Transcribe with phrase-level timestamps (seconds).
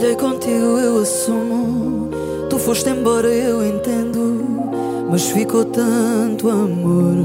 [0.00, 2.08] falhei contigo, eu assumo.
[2.48, 4.40] Tu foste embora, eu entendo.
[5.10, 7.16] Mas ficou tanto amor.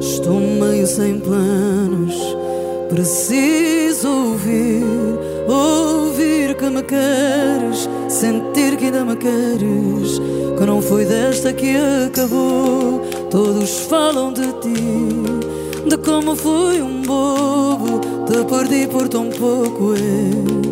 [0.00, 2.36] Estou meio sem planos.
[2.88, 4.82] Preciso ouvir,
[5.46, 10.20] ouvir que me queres, sentir que ainda me queres.
[10.58, 13.02] Que não foi desta que acabou.
[13.30, 18.00] Todos falam de ti, de como fui um bobo.
[18.26, 19.94] Te perdi por tão pouco.
[19.94, 20.65] É,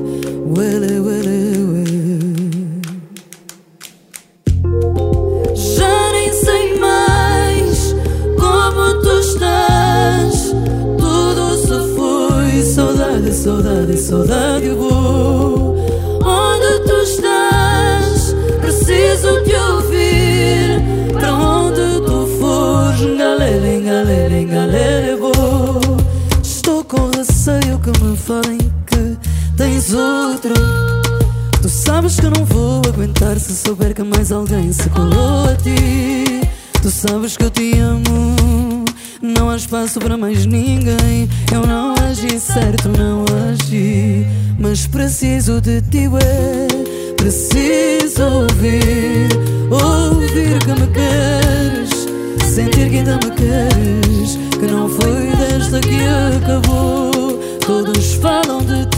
[13.45, 14.71] Saudade, saudade.
[14.71, 15.77] Vou.
[16.25, 18.35] Onde tu estás?
[18.63, 20.83] Preciso te ouvir.
[21.13, 23.19] Para onde tu fores?
[23.19, 25.19] Galera, galera, galera.
[26.43, 28.59] Estou com receio que me falem
[29.57, 30.55] tens outro.
[31.61, 35.57] Tu sabes que eu não vou aguentar se souber que mais alguém se colou a
[35.57, 36.43] ti.
[36.83, 38.85] Tu sabes que eu te amo,
[39.23, 41.29] não há espaço para mais ninguém.
[41.53, 44.27] Eu não agi certo, não agi,
[44.59, 46.69] mas preciso de ti, ué.
[47.17, 49.29] Preciso ouvir,
[49.71, 51.91] ouvir que me queres,
[52.55, 56.01] sentir que ainda me queres, que não foi desta que
[56.37, 57.41] acabou.
[57.67, 58.94] Todos falam de ti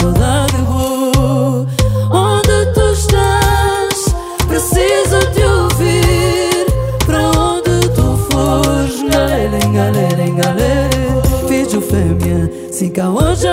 [0.00, 1.66] saudade, vou
[2.10, 4.14] Onde tu estás?
[4.48, 6.66] Preciso te ouvir.
[7.06, 9.02] Para onde tu fores?
[9.10, 13.48] Galera, galera, galera Vídeo fêmea Siga hoje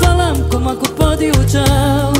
[0.00, 2.12] Falam como a culpa de o tchau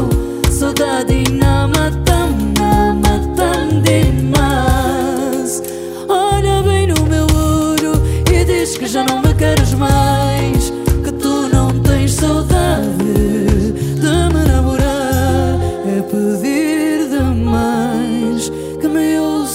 [0.51, 5.63] Saudade na matam, na matam demais.
[6.09, 7.93] Olha bem no meu olho
[8.33, 9.94] E diz que já não me queres mais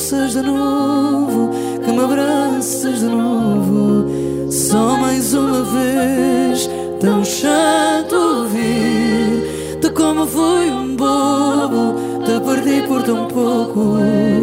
[0.10, 1.52] ouças de novo
[1.84, 4.52] Que me abraças de novo.
[4.52, 13.04] Só mais uma vez Tão chato ouvir De como fui um bobo Te perdi por
[13.04, 13.98] tão pouco.
[13.98, 14.42] Ué,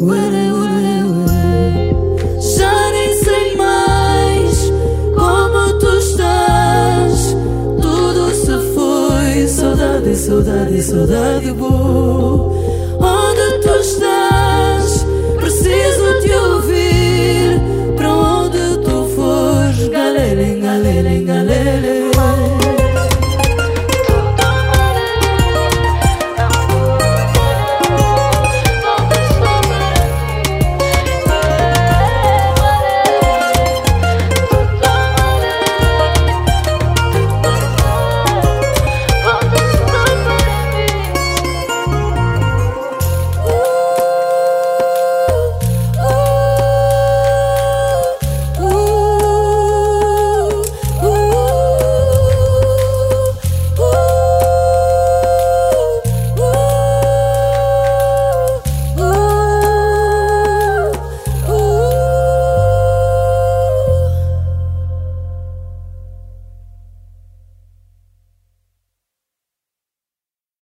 [0.00, 1.94] ué, ué.
[2.56, 4.72] Já nem sei mais
[5.16, 7.36] Como tu estás.
[7.80, 12.52] Tudo se foi Saudade, saudade, saudade boa